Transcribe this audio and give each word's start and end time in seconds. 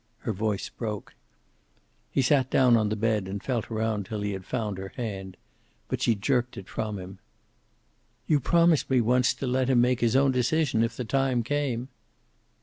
Her 0.21 0.33
voice 0.33 0.67
broke. 0.67 1.13
He 2.09 2.23
sat 2.23 2.49
down 2.49 2.75
on 2.75 2.89
the 2.89 2.95
bed 2.95 3.27
and 3.27 3.43
felt 3.43 3.69
around 3.69 3.99
until 3.99 4.21
he 4.21 4.35
found 4.39 4.79
her 4.79 4.93
hand. 4.97 5.37
But 5.89 6.01
she 6.01 6.15
jerked 6.15 6.57
it 6.57 6.67
from 6.67 6.97
him. 6.97 7.19
"You 8.25 8.39
promised 8.39 8.89
me 8.89 8.99
once 8.99 9.31
to 9.35 9.45
let 9.45 9.69
him 9.69 9.79
make 9.79 9.99
his 10.01 10.15
own 10.15 10.31
decision 10.31 10.81
if 10.81 10.97
the 10.97 11.05
time 11.05 11.43
came." 11.43 11.89